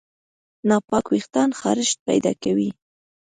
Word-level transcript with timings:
ناپاک 0.67 1.05
وېښتيان 1.09 1.49
خارښت 1.59 1.97
پیدا 2.07 2.31
کوي. 2.43 2.69